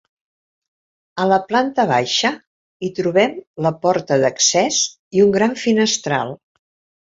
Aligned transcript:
A 1.23 1.27
la 1.31 1.37
planta 1.51 1.85
baixa 1.91 2.33
hi 2.87 2.91
trobem 3.01 3.37
la 3.69 3.75
porta 3.87 4.21
d'accés 4.27 4.83
i 5.21 5.27
un 5.29 5.39
gran 5.41 5.59
finestral. 5.69 6.39